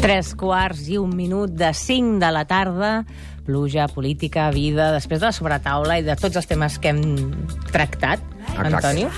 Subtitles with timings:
[0.00, 3.04] Tres quarts i un minut de 5 de la tarda.
[3.44, 7.02] Pluja, política, vida, després de la sobretaula i de tots els temes que hem
[7.72, 8.74] tractat, Exacte.
[8.74, 9.10] Antonio.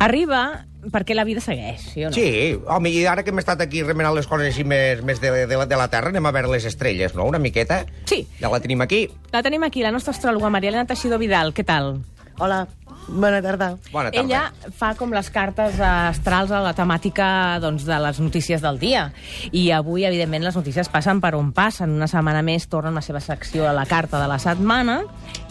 [0.00, 2.16] Arriba perquè la vida segueix, sí o no?
[2.16, 5.30] Sí, home, i ara que hem estat aquí remenant les coses així més, més de,
[5.44, 7.82] de, la, de la Terra, anem a veure les estrelles, no?, una miqueta.
[8.08, 8.22] Sí.
[8.40, 9.04] Ja la tenim aquí.
[9.34, 11.52] La tenim aquí, la nostra astròloga Maria Elena Teixidor Vidal.
[11.54, 12.00] Què tal?
[12.40, 12.62] Hola,
[13.08, 13.74] bona tarda.
[13.92, 14.22] Bona tarda.
[14.22, 19.10] Ella fa com les cartes astrals a la temàtica doncs, de les notícies del dia.
[19.52, 21.92] I avui, evidentment, les notícies passen per on passen.
[22.00, 25.02] Una setmana més tornen la seva secció a la carta de la setmana.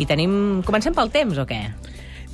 [0.02, 0.64] I tenim...
[0.66, 1.62] Comencem pel temps, o què?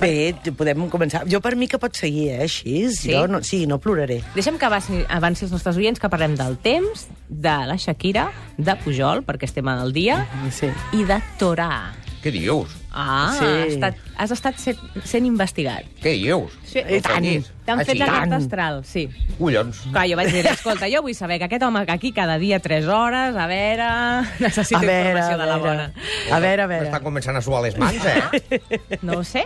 [0.00, 1.22] Bé, podem començar.
[1.28, 2.88] Jo per mi que pot seguir, eh, així.
[2.92, 3.12] Sí?
[3.12, 4.22] Jo no, sí, no ploraré.
[4.34, 8.76] Deixem que avanci, avanci els nostres oients que parlem del temps, de la Shakira, de
[8.84, 10.68] Pujol, perquè és tema del dia, Sí.
[10.96, 11.92] i de Torà.
[12.24, 12.72] Què dius?
[12.98, 13.44] Ah, Sí.
[13.44, 15.84] has estat, has estat sent, sent investigat.
[16.00, 16.54] Què dius?
[16.64, 17.26] Sí, I tant.
[17.66, 19.02] T'han fet la carta astral, sí.
[19.38, 19.82] Collons.
[19.92, 22.86] Clar, jo vaig dir, escolta, jo vull saber que aquest home aquí cada dia 3
[22.88, 23.90] hores, a veure...
[24.40, 25.68] Necessito A veure, informació a de la veure.
[25.68, 25.92] bona.
[26.32, 26.88] A veure, a veure.
[26.88, 28.60] M'estan començant a suar les mans, eh?
[29.02, 29.44] No ho sé.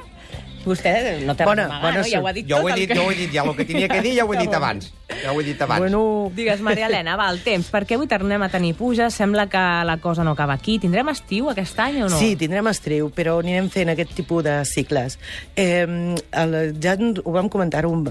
[0.61, 2.09] Vostè no té Bona- res a amagar, bona no?
[2.13, 2.95] Ja ho ha dit jo tot ho he dit, que...
[2.95, 4.91] jo ho he dit, ja el que tenia que dir ja ho he dit abans.
[5.23, 5.81] Ja ho he dit abans.
[5.81, 9.61] Bueno, Digues, Maria Helena, va, el temps, perquè avui tornem a tenir puja, sembla que
[9.87, 10.79] la cosa no acaba aquí.
[10.83, 12.19] Tindrem estiu aquest any o no?
[12.19, 15.19] Sí, tindrem estriu, però anirem fent aquest tipus de cicles.
[15.57, 18.07] Eh, el, ja ho vam comentar en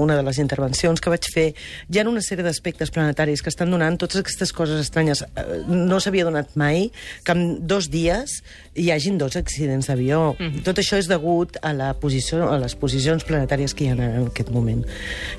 [0.00, 1.46] una de les intervencions que vaig fer.
[1.88, 5.22] Hi ha una sèrie d'aspectes planetaris que estan donant totes aquestes coses estranyes.
[5.24, 6.88] Eh, no s'havia donat mai
[7.24, 8.40] que en dos dies
[8.74, 10.36] hi hagin dos accidents d'avió.
[10.38, 10.62] Mm -hmm.
[10.64, 14.26] Tot això és degut a, la posició, a les posicions planetàries que hi ha en
[14.26, 14.84] aquest moment.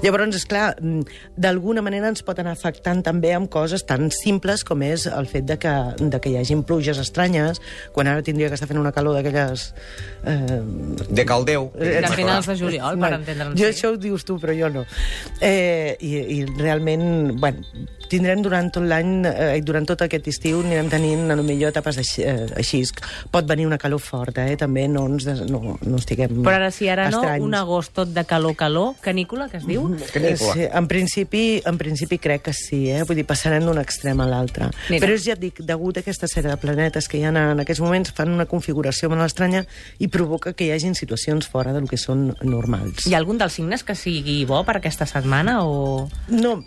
[0.02, 0.76] Llavors, és clar,
[1.38, 5.48] d'alguna manera ens pot anar afectant també amb coses tan simples com és el fet
[5.50, 7.62] de que, de que hi hagin pluges estranyes,
[7.96, 9.72] quan ara tindria que estar fent una calor d'aquelles...
[10.26, 10.62] Eh,
[11.10, 11.72] De Caldeu.
[11.78, 13.58] De finals de juliol, per entendre'ns.
[13.60, 13.72] jo sí.
[13.72, 14.86] això ho dius tu, però jo no.
[15.42, 17.66] Eh, i, I realment, bueno,
[18.12, 22.02] tindrem durant tot l'any, eh, durant tot aquest estiu, anirem tenint, a lo millor, etapes
[22.02, 22.82] així, eh, així.
[23.32, 24.58] Pot venir una calor forta, eh?
[24.60, 27.46] també no ens des, no, no estiguem Però ara, si ara no, estranys.
[27.46, 29.86] un agost tot de calor, calor, canícula, que es diu?
[30.12, 30.54] Canícula.
[30.58, 33.04] Sí, en principi, en principi crec que sí, eh?
[33.08, 34.70] Vull dir, passarem d'un extrem a l'altre.
[34.90, 37.64] Però és, ja et dic, degut a aquesta sèrie de planetes que hi ha en
[37.64, 39.66] aquests moments, fan una configuració molt estranya
[40.00, 43.08] i provoca que hi hagin situacions fora del que són normals.
[43.08, 46.08] Hi ha algun dels signes que sigui bo per aquesta setmana o...
[46.30, 46.58] No,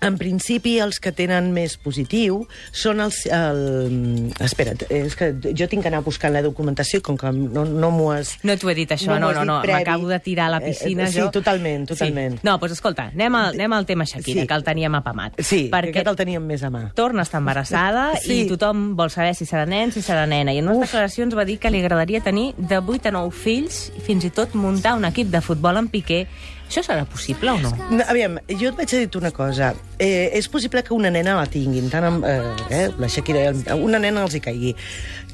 [0.00, 3.26] en principi, els que tenen més positiu són els...
[3.26, 4.32] El...
[4.40, 8.10] Espera't, és que jo tinc que anar buscant la documentació com que no, no m'ho
[8.14, 8.36] has...
[8.46, 9.78] No t'ho he dit, això, no, no, no, previ.
[9.78, 11.30] m'acabo de tirar a la piscina, Eh, eh, sí, jo.
[11.30, 12.38] totalment, totalment.
[12.40, 12.46] Sí.
[12.48, 14.46] No, doncs escolta, anem al, anem al tema Shakira, Sí.
[14.46, 15.40] que el teníem apamat.
[15.40, 16.86] Sí, perquè aquest el teníem més a mà.
[16.94, 18.42] torna a estar embarassada Sí.
[18.44, 20.52] i tothom vol saber si serà nen, si serà nena.
[20.54, 23.90] I en unes declaracions va dir que li agradaria tenir de 8 a 9 fills
[23.96, 26.26] i fins i tot muntar un equip de futbol en Piqué.
[26.70, 27.72] Això serà possible o no?
[27.90, 29.72] No, aviam, jo et vaig dir una cosa.
[29.98, 32.36] Eh, és possible que una nena la tinguin, tant amb, eh,
[32.70, 34.70] eh, la Shakira, una nena els hi caigui.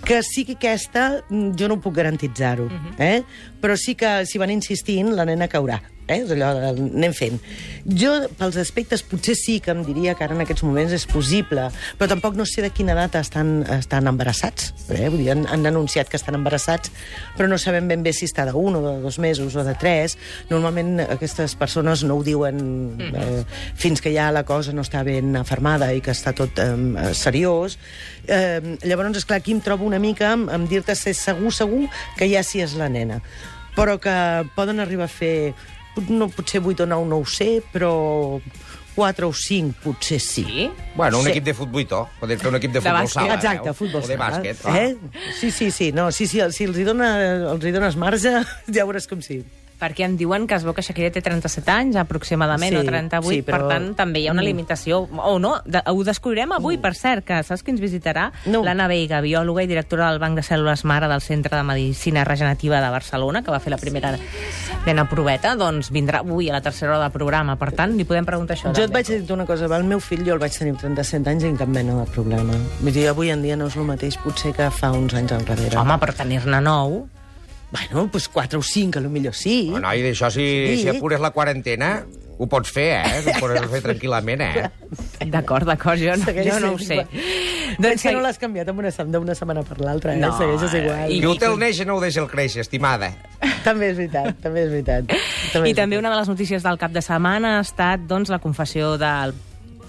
[0.01, 3.21] Que sigui aquesta, mm, jo no puc garantitzar-ho, eh?
[3.61, 5.83] però sí que si van insistint, la nena caurà.
[6.07, 6.21] Eh?
[6.23, 7.41] És allò de anem fent.
[7.87, 11.69] Jo, pels aspectes, potser sí que em diria que ara en aquests moments és possible,
[11.99, 14.73] però tampoc no sé de quina data estan, estan embarassats.
[14.91, 15.09] Eh?
[15.11, 16.93] Vull dir, han, han anunciat que estan embarassats,
[17.37, 20.17] però no sabem ben bé si està d'un o de dos mesos o de tres.
[20.51, 22.61] Normalment aquestes persones no ho diuen
[23.11, 23.43] eh,
[23.79, 27.79] fins que ja la cosa no està ben afermada i que està tot eh, seriós.
[28.27, 31.87] Eh, llavors, esclar, aquí em trobo una mica amb, amb dir-te ser segur, segur
[32.19, 33.21] que ja sí és la nena.
[33.77, 34.17] Però que
[34.57, 35.53] poden arribar a fer
[36.09, 38.41] no, potser 8 o 9 no ho sé, però
[38.97, 40.45] 4 o 5 potser sí.
[40.45, 40.71] Sí?
[40.95, 41.31] Bueno, un Sí.
[41.31, 42.09] equip de futbolito.
[42.21, 43.13] Poder fer un equip de, De futbol bàsquet.
[43.13, 43.35] sala.
[43.35, 43.75] Exacte, eh?
[43.75, 44.31] futbol O de sala.
[44.31, 44.57] bàsquet.
[44.75, 44.97] Eh?
[45.39, 45.93] Sí, sí, sí.
[45.93, 47.11] No, sí, sí, si els hi, dona,
[47.53, 48.33] els hi dones marge,
[48.75, 49.43] ja veuràs com sí.
[49.79, 53.29] Perquè em diuen que es veu que Shakira té 37 anys, aproximadament, Sí, o 38,
[53.29, 54.47] sí, per però- tant, també hi ha una Mm.
[54.47, 55.01] limitació.
[55.13, 58.31] O no, de, ho descobrirem avui, per cert, que saps qui ens visitarà?
[58.47, 58.63] No.
[58.65, 62.81] L'Anna Veiga, biòloga i directora del Banc de Cèl·lules Mare del Centre de Medicina Regenerativa
[62.81, 64.17] de Barcelona, que va fer la primera
[64.87, 67.57] nena proveta, doncs vindrà avui a la tercera hora del programa.
[67.57, 68.73] Per tant, li podem preguntar això.
[68.75, 71.29] Jo et vaig dir una cosa, el meu fill jo el vaig tenir amb 37
[71.29, 72.55] anys i cap mena de problema.
[72.81, 75.77] Vull dir, avui en dia no és el mateix potser que fa uns anys enrere.
[75.77, 77.09] Home, per tenir-ne nou...
[77.77, 79.69] Bueno, doncs 4 o 5, a lo millor sí.
[79.71, 80.45] No, noi, d'això, si,
[80.77, 80.83] Sí.
[80.83, 82.07] si apures la quarantena,
[82.39, 83.23] ho pots fer, eh?
[83.27, 84.71] Ho pots fer tranquil·lament, eh?
[85.33, 87.03] D'acord, d'acord, jo, no, jo no ho sé.
[87.79, 90.21] Doncs que no l'has canviat amb una, d'una setmana per l'altra, eh?
[90.23, 91.11] No, Segueixes igual.
[91.13, 93.11] i- té el néixer no ho deixa el créixer, estimada.
[93.65, 95.13] També és veritat, també és veritat.
[95.67, 98.97] I també una de les notícies del cap de setmana ha estat doncs, la confessió
[98.97, 99.35] del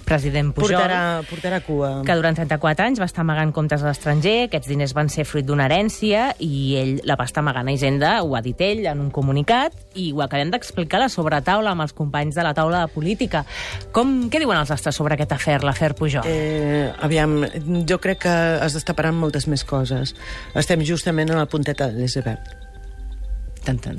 [0.07, 1.89] president Pujol, Portarà, portarà cua.
[2.07, 5.45] que durant 34 anys va estar amagant comptes a l'estranger, aquests diners van ser fruit
[5.45, 9.03] d'una herència i ell la va estar amagant a Hisenda, ho ha dit ell en
[9.03, 12.85] un comunicat, i ho acabem d'explicar a la sobretaula amb els companys de la taula
[12.85, 13.43] de política.
[13.91, 16.23] Com, què diuen els astres sobre aquest afer, l'afer Pujol?
[16.25, 17.41] Eh, aviam,
[17.87, 20.15] jo crec que es destaparan moltes més coses.
[20.55, 22.55] Estem justament en la punteta de l'iceberg.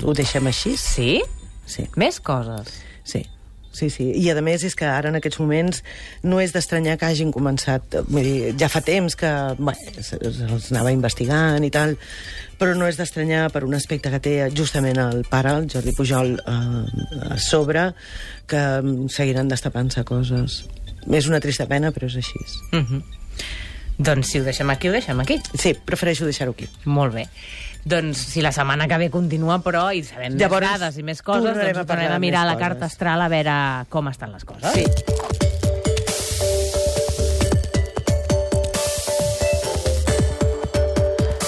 [0.03, 0.73] Ho deixem així?
[0.81, 1.19] Sí?
[1.69, 1.85] Sí.
[2.01, 2.79] Més coses.
[3.05, 3.21] Sí.
[3.71, 4.09] Sí, sí.
[4.17, 5.83] I, a més, és que ara, en aquests moments,
[6.25, 7.99] no és d'estranyar que hagin començat...
[8.09, 9.29] Vull dir, ja fa temps que
[9.59, 11.93] bé, se'ls anava investigant i tal,
[12.59, 16.35] però no és d'estranyar per un aspecte que té justament el pare, el Jordi Pujol,
[16.41, 17.91] eh, a sobre,
[18.49, 18.65] que
[19.13, 20.63] seguiran destapant-se coses.
[21.07, 22.45] És una trista pena, però és així.
[22.73, 22.83] Mm
[23.99, 25.41] Doncs si ho deixem aquí, ho deixem aquí.
[25.59, 26.69] Sí, prefereixo deixar-ho aquí.
[26.87, 27.25] Molt bé.
[27.83, 31.21] Doncs si la setmana que ve continua, però, i sabem Llavors, més dades i més
[31.23, 33.59] coses, doncs tornarem a mirar la carta astral a veure
[33.91, 34.71] com estan les coses.
[34.75, 35.38] Sí.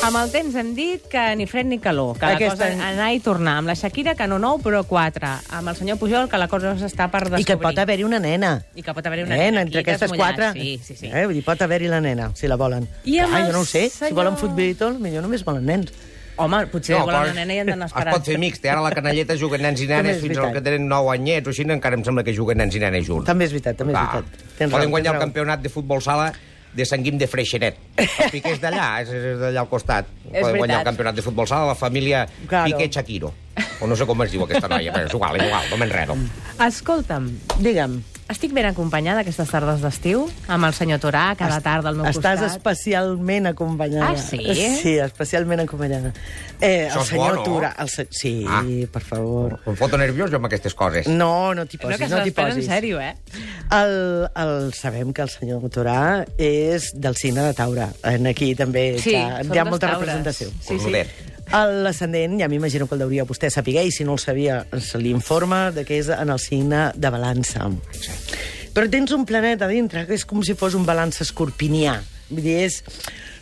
[0.01, 2.81] Amb el temps hem dit que ni fred ni calor, que Aquest la cosa any-
[2.81, 3.57] anar i tornar.
[3.59, 5.27] Amb la Shakira, que no nou, però quatre.
[5.53, 7.41] Amb el senyor Pujol, que la cosa s'està per descobrir.
[7.41, 8.63] I que pot haver-hi una nena.
[8.75, 10.53] I que pot haver-hi una eh, nena entre aquestes mullat, quatre.
[10.59, 11.05] sí, sí, sí.
[11.13, 12.87] Eh, vull dir, pot haver-hi la nena, si la volen.
[13.05, 13.89] I amb ah, el jo no ho sé.
[13.91, 15.93] senyor- Si volen futbolito, millor només volen nens.
[16.37, 18.15] Home, potser no, volen una nena i han d'anar Es esperant.
[18.17, 18.65] pot fer mixt.
[18.65, 21.51] Ara a la canalleta juguen nens i nenes fins al que tenen 9 anyets o
[21.51, 23.25] així, encara em sembla que juguen nens i nenes junts.
[23.27, 24.57] També és veritat, també és veritat.
[24.57, 26.33] Tens Poden guanyar el campionat de futbol sala
[26.73, 27.77] de Sant Guim de Freixenet.
[28.25, 30.07] El Piqué és d'allà, és, és d'allà al costat.
[30.23, 30.79] Poden guanyar veritat.
[30.79, 32.71] el campionat de futbol sala la família Claro.
[32.71, 33.33] Piqué Shakiro.
[33.81, 36.15] O no sé com es diu aquesta noia, però és igual, és igual, no m'enredo.
[36.61, 37.27] Escolta'm,
[37.59, 37.95] Digue'm,
[38.31, 42.39] estic ben acompanyada aquestes tardes d'estiu, amb el senyor Torà, cada tarda al meu estàs
[42.39, 42.55] costat.
[42.57, 44.09] especialment acompanyada.
[44.11, 44.39] Ah, sí?
[44.81, 46.13] Sí, especialment acompanyada.
[46.61, 47.43] Eh, Això el senyor bo, no?
[47.43, 47.75] Tura...
[47.79, 48.07] El se...
[48.11, 48.61] Sí, Ah.
[48.91, 49.59] per favor.
[49.65, 51.07] Em foto nerviós jo amb aquestes coses.
[51.07, 52.69] No, no t'hi No, posis, que no, se t'hi l'espera en posis.
[52.69, 53.15] sèrio, eh?
[53.71, 57.87] El, el, sabem que el senyor Torà és del signe de Taure.
[58.03, 59.99] En aquí també Sí, hi ha, hi ha molta taures.
[60.07, 60.49] representació.
[60.61, 60.91] Sí, sí.
[61.51, 65.11] L'ascendent, ja m'imagino que el deuria vostè saber, i si no el sabia, se li
[65.11, 67.67] informa de que és en el signe de balança.
[68.71, 71.97] Però tens un planeta dintre que és com si fos un balança escorpinià.
[72.31, 72.79] Vull dir, és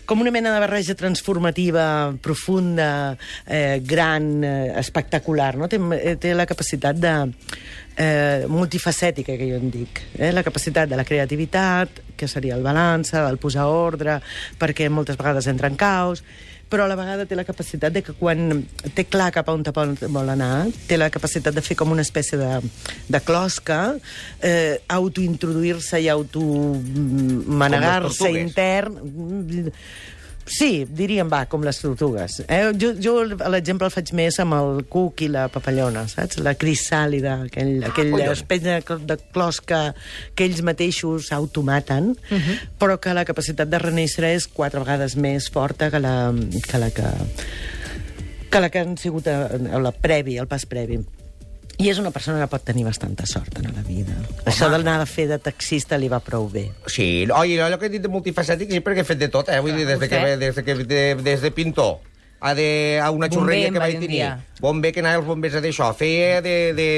[0.09, 3.15] com una mena de barreja transformativa, profunda,
[3.45, 5.53] eh, gran, eh, espectacular.
[5.55, 5.69] No?
[5.69, 7.13] Té, eh, té la capacitat de
[7.95, 10.01] eh, multifacètica, que jo en dic.
[10.17, 10.31] Eh?
[10.33, 14.17] La capacitat de la creativitat, que seria el balança, el posar ordre,
[14.57, 16.23] perquè moltes vegades entra en caos,
[16.69, 19.63] però a la vegada té la capacitat de que quan té clar cap a on
[19.65, 22.51] vol, anar, té la capacitat de fer com una espècie de,
[23.09, 23.79] de closca,
[24.41, 28.93] eh, autointroduir-se i automanegar-se intern...
[30.49, 32.39] Sí, diríem, va, com les tortugues.
[32.47, 32.61] Eh?
[32.81, 36.39] Jo, jo l'exemple el faig més amb el cuc i la papallona, saps?
[36.41, 38.41] La crisàlida, aquell, aquell collons.
[38.41, 39.81] espècie de, de closca
[40.33, 42.15] que ells mateixos automaten,
[42.81, 46.15] però que la capacitat de renéixer és quatre vegades més forta que la
[46.65, 47.13] que, la que,
[48.49, 50.99] que, la que han sigut a, a la previ, el pas previ.
[51.79, 54.17] I és una persona que pot tenir bastanta sort en la vida.
[54.51, 56.65] Això d'anar a fer de taxista li va prou bé.
[56.91, 59.61] Sí, oi, allò que he dit de multifacètic, sí, perquè he fet de tot, eh?
[59.63, 62.01] Vull dir, des de, que, des de, que, de, des de pintor
[62.39, 64.25] a, de, a una xurreria en que va vaig tenir.
[64.59, 65.93] Bomber que anava als bombers a d'això.
[65.95, 66.89] Feia de, de,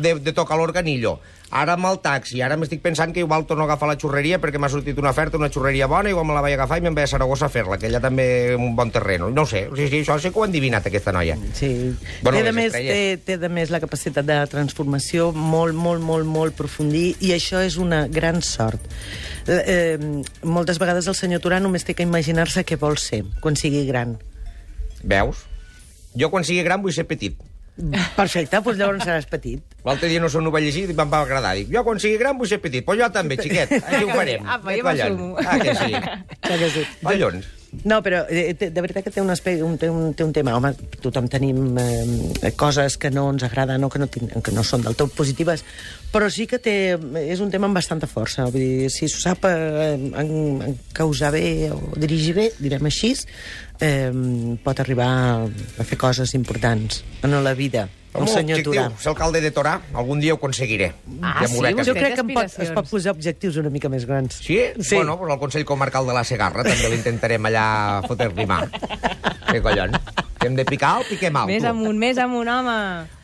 [0.00, 1.18] de, de tocar l'organillo.
[1.50, 2.38] Ara amb el taxi.
[2.46, 5.38] Ara m'estic pensant que igual torno a agafar la xurreria perquè m'ha sortit una oferta,
[5.40, 7.78] una xurreria bona, igual me la vaig agafar i me'n vaig a Saragossa a fer-la,
[7.78, 9.32] que allà també un bon terreno.
[9.34, 11.34] No ho sé, sí, sí, això sí que ho han endivinat, aquesta noia.
[11.58, 11.72] Sí.
[12.22, 16.30] Bueno, té, de més, té, té de més la capacitat de transformació molt, molt, molt,
[16.30, 18.86] molt profundir i això és una gran sort.
[19.50, 23.58] Eh, eh, moltes vegades el senyor Turà només té que imaginar-se què vol ser quan
[23.58, 24.20] sigui gran.
[25.02, 25.46] Veus?
[26.14, 27.49] Jo quan sigui gran vull ser petit.
[28.16, 29.62] Perfecte, doncs llavors seràs petit.
[29.86, 31.54] L'altre dia no sé on ho vaig llegir i em va agradar.
[31.56, 32.84] Dic, jo quan sigui gran vull ser petit.
[32.84, 33.72] Però jo també, xiquet.
[33.80, 34.44] Així ho farem.
[34.44, 35.30] Apa, Què jo m'assumo.
[35.46, 35.94] Ah, que sí.
[36.44, 36.84] Clar que sí.
[37.06, 37.48] Collons.
[37.86, 40.32] No, però eh, té- de veritat que té un, aspecte, un, té, un, té un
[40.34, 40.56] tema.
[40.58, 44.82] Home, tothom tenim eh, coses que no ens agraden o que no, que no són
[44.82, 45.62] del tot positives,
[46.10, 46.74] però sí que té,
[47.22, 48.48] és un tema amb bastanta força.
[48.50, 50.34] Vull dir, si s'ho sap eh, en,
[50.66, 53.14] en causar bé o dirigir bé, direm així,
[53.80, 54.10] eh,
[54.64, 55.10] pot arribar
[55.46, 57.88] a fer coses importants en la vida.
[58.10, 58.84] El meu senyor objectiu, Turà.
[58.98, 60.88] ser alcalde de Torà, algun dia ho aconseguiré.
[61.22, 61.66] Ah, m'ho sí?
[61.70, 64.40] a Jo crec que em pot, es pot posar objectius una mica més grans.
[64.42, 64.58] Sí?
[64.82, 64.96] sí?
[64.96, 67.68] Bueno, doncs el Consell Comarcal de la Segarra també l'intentarem allà
[68.08, 68.64] fotre-li mà.
[69.52, 70.19] Què collons?
[70.40, 72.76] Que hem de picar o piquem alt, Més amunt, més amunt, home.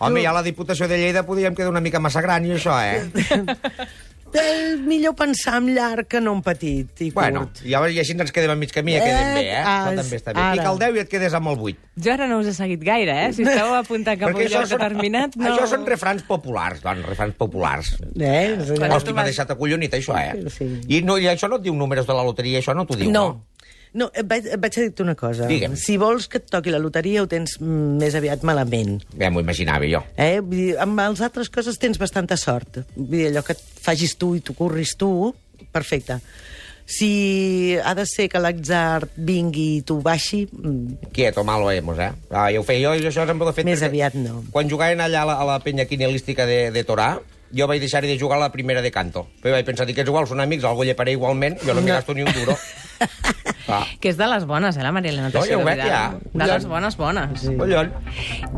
[0.05, 3.09] Home, ja la Diputació de Lleida podríem quedar una mica massa gran i això, eh?
[4.37, 7.63] és millor pensar en llarg que no en petit i Bueno, curt.
[7.65, 9.55] llavors i així ens quedem a mig camí i ja quedem bé, eh?
[9.55, 10.43] Eh, Això també està bé.
[10.43, 10.59] ara.
[10.59, 11.89] Pica el 10 i et quedes amb el 8.
[12.05, 13.33] Jo ara no us he seguit gaire, eh?
[13.33, 15.49] Si esteu apuntant cap a un lloc determinat, no...
[15.55, 17.95] això són refrans populars, doncs, refrans populars.
[18.21, 18.59] Eh?
[18.93, 20.51] Hosti, m'ha deixat acollonit, això, eh?
[20.53, 20.69] Sí.
[20.85, 23.09] I, no, I això no et diu números de la loteria, això no t'ho diu,
[23.11, 23.27] No.
[23.27, 23.43] No,
[24.13, 25.47] et vaig, et vaig a dir-te una cosa.
[25.49, 25.77] Digue'm.
[25.81, 28.99] Si vols que et toqui la loteria, ho tens mm, més aviat malament.
[29.19, 30.03] Ja m'ho imaginava jo.
[30.17, 30.41] Eh?
[30.45, 32.83] Vull dir, amb les altres coses tens bastanta sort.
[32.97, 35.33] Vull dir, allò que et facis tu i t'ho curris tu,
[35.73, 36.21] perfecte.
[36.87, 42.13] Si ha de ser que l'atzar vingui i tu baixi, mm, Quieto, malo hemos, eh?
[42.31, 43.67] Ah, ja ho feia jo, i això ho he fet...
[43.67, 44.45] Més aviat no.
[44.55, 47.17] Quan jugaven allà a la, a la penya quinelística de, de Torà,
[47.51, 49.27] jo vaig deixar de jugar a la primera de canto.
[49.43, 51.99] Però vaig pensar, que és igual, són amics, algú lleparé igualment, jo no, m'hi No.
[51.99, 52.57] gasto ni un duro.
[53.69, 55.89] ah, Que és de les bones, eh, la Marilena No, ja ho Teixidor veig, Vidal.
[55.89, 56.19] ja.
[56.33, 57.41] De les bones, bones.
[57.41, 57.57] Sí.
[57.57, 57.93] collons.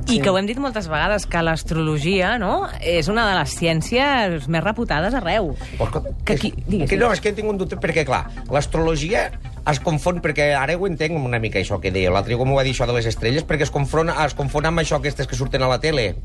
[0.09, 4.49] I que ho hem dit moltes vegades, que l'astrologia no, és una de les ciències
[4.49, 5.55] més reputades arreu.
[5.79, 8.27] Pues que, Que és- qui- digues, que no, és que tinc un dubte, perquè, clar,
[8.51, 9.31] l'astrologia
[9.69, 12.63] es confon, perquè ara ho entenc una mica això que deia, l'altre com ho va
[12.65, 15.63] dir això de les estrelles, perquè es confon, es confon amb això aquestes que surten
[15.63, 16.17] a la tele,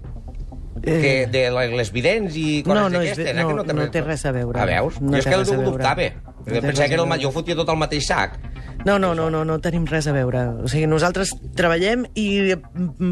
[0.83, 2.83] que, de les vidents i coses Eh.
[2.83, 4.59] No, no, d'aquestes, eh, no, que no té res a veure.
[4.59, 4.99] Ah, veus?
[5.01, 6.09] No jo és té que a el dubtava.
[6.43, 8.39] No Jo té pensava que era a el, jo fotia tot al mateix sac.
[8.85, 10.43] No, no, no, no, no tenim res a veure.
[10.63, 12.55] O sigui, nosaltres treballem i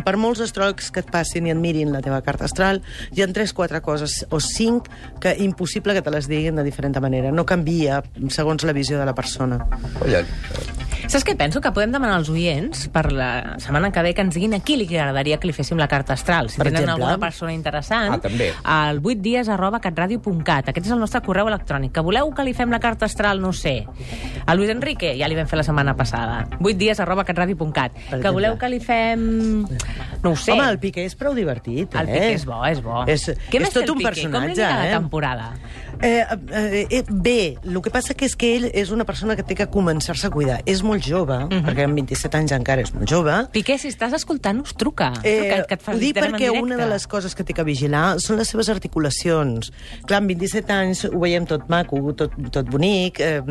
[0.05, 2.81] per molts astròlegs que et passin i et mirin la teva carta astral,
[3.15, 4.89] hi ha tres, quatre coses o cinc
[5.23, 7.31] que impossible que te les diguin de diferent manera.
[7.31, 9.61] No canvia segons la visió de la persona.
[9.99, 10.70] Collons.
[11.11, 11.59] Saps què penso?
[11.59, 14.77] Que podem demanar als oients per la setmana que ve que ens diguin a qui
[14.79, 16.47] li agradaria que li féssim la carta astral.
[16.49, 17.03] Si Per tenen exemple?
[17.03, 18.53] alguna persona interessant, Ah, també.
[18.63, 20.69] al 8dies arroba catradio.cat.
[20.71, 21.91] Aquest és el nostre correu electrònic.
[21.91, 23.85] Que voleu que li fem la carta astral, no sé.
[24.45, 26.47] A Luis Enrique, ja li vam fer la setmana passada.
[26.61, 27.91] 8dies arroba catradio.cat.
[28.21, 29.65] Que voleu que li fem...
[30.23, 30.53] No ho sé.
[30.53, 31.99] Home, el Piqué és prou divertit, eh?
[31.99, 33.03] El Piqué és bo, és bo.
[33.05, 34.07] És, Què és més té tot el un Piqué?
[34.13, 34.85] personatge, Com eh?
[34.85, 35.51] la temporada?
[36.01, 39.43] Eh, eh, eh, bé, el que passa que és que ell és una persona que
[39.43, 40.61] té que començar-se a cuidar.
[40.65, 41.51] És molt jove, uh Mhm.
[41.51, 41.65] -huh.
[41.65, 43.47] perquè amb 27 anys encara és molt jove.
[43.51, 45.13] Piqué, si estàs escoltant-nos, truca.
[45.23, 48.19] Eh, truca que et ho dic perquè una de les coses que té que vigilar
[48.19, 49.71] són les seves articulacions.
[50.05, 53.41] Clar, amb 27 anys ho veiem tot maco, tot, tot bonic, eh,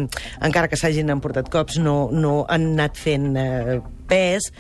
[0.41, 4.53] encara que s'hagin emportat cops, no, no han anat fent eh, pes,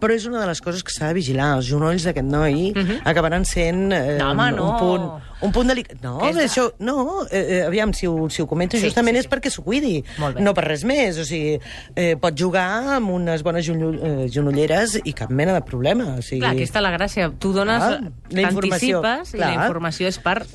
[0.00, 1.56] però és una de les coses que s'ha de vigilar.
[1.56, 2.72] Els genolls d'aquest noi
[3.04, 4.18] acabaran sent eh, Mhm.
[4.18, 4.66] No, home, no.
[4.70, 6.00] un punt, un punt delicat.
[6.02, 9.16] No, és de- això, no, eh, eh, aviam, si ho, si ho comento, Sí, justament
[9.16, 9.30] sí, és sí.
[9.30, 10.02] perquè s'ho cuidi,
[10.40, 11.18] no per res més.
[11.18, 11.58] O sigui,
[11.94, 16.16] eh, pot jugar amb unes bones eh, genolleres i cap mena de problema.
[16.18, 17.32] O sigui, Clar, aquí està la gràcia.
[17.38, 18.00] Tu dones, Ah,
[18.30, 20.46] la informació, t'anticipes i la informació és per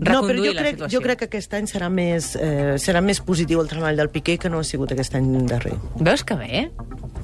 [0.00, 3.60] No, però jo crec, jo crec que aquest any serà més, eh, serà més positiu
[3.60, 5.74] el treball del Piqué que no ha sigut aquest any darrer.
[5.96, 6.70] Veus que bé?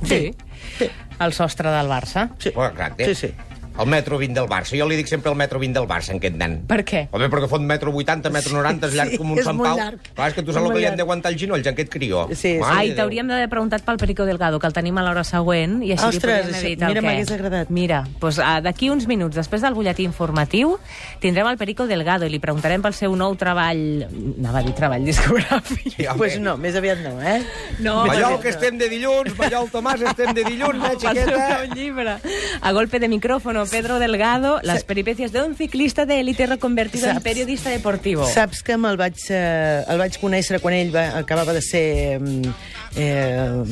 [0.04, 0.34] Sí.
[0.76, 0.90] Sí.
[1.20, 2.28] El sostre del Barça.
[2.38, 2.50] Sí.
[2.50, 3.14] Exacte.
[3.14, 3.34] Sí, sí.
[3.78, 4.76] El metro 20 del Barça.
[4.78, 6.54] Jo li dic sempre el metro 20 del Barça, en aquest nen.
[6.66, 7.08] Per què?
[7.12, 9.76] Home, perquè fot metro 80, metro 90, és llarg Sí, com un Sant Pau.
[9.76, 10.00] llarg.
[10.14, 10.98] Clar, és que tu És saps el que li han llarg.
[11.02, 12.26] d'aguantar els genolls, aquest crió.
[12.30, 12.60] Sí, sí.
[12.64, 16.06] Ai, t'hauríem d'haver preguntat pel Perico Delgado, que el tenim a l'hora següent, i així
[16.06, 17.04] Ostres, li podríem haver això- dit el mira, què.
[17.04, 17.70] m'hagués agradat.
[17.70, 20.78] Mira, doncs, uh, d'aquí uns minuts, després del butlletí informatiu,
[21.20, 24.06] tindrem el Perico Delgado i li preguntarem pel seu nou treball...
[24.38, 25.92] Anava a dir treball discogràfic.
[25.96, 26.16] Sí, home.
[26.16, 27.42] pues no, més aviat no, eh?
[27.80, 31.60] No, Mallol, que estem de dilluns, Mallol Tomàs, estem de dilluns, eh, xiqueta?
[31.66, 32.16] nou llibre.
[32.62, 37.20] A golpe de micrófono, Pedro Delgado, las peripecias de un ciclista de élite reconvertido en
[37.20, 38.26] periodista deportivo.
[38.26, 42.54] Saps que me'l vaig, eh, el vaig conèixer quan ell va, acabava de ser mm,
[42.96, 43.64] eh,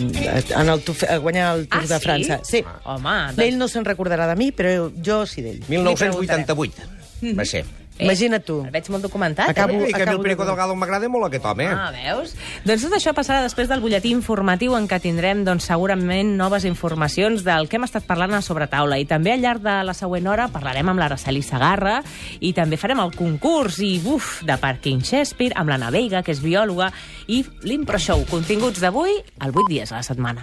[0.56, 2.04] en el, a guanyar el Tour Ah, de sí?
[2.04, 2.40] França.
[2.44, 2.64] Sí.
[2.84, 5.62] Home, doncs- Ell no se'n recordarà de mi, però jo sí d'ell.
[5.68, 6.90] 1988
[7.38, 7.64] va ser.
[7.96, 8.56] Eh, Imagina't tu.
[8.64, 9.48] El veig molt documentat.
[9.50, 9.90] Acabo- eh?
[9.90, 11.66] I que a mi el Perico Delgado m'agrada molt aquest home.
[11.68, 12.34] Ah, veus?
[12.64, 17.44] Doncs tot això passarà després del butlletí informatiu en què tindrem doncs, segurament noves informacions
[17.44, 20.26] del que hem estat parlant a sobre taula i també al llarg de la següent
[20.26, 22.02] hora parlarem amb l'Araceli Sagarra
[22.40, 26.42] i també farem el concurs i buf, de Parking Shakespeare amb l'Anna Veiga, que és
[26.42, 26.90] biòloga
[27.28, 30.42] i l'Impro Show, continguts d'avui al 8 dies a la setmana.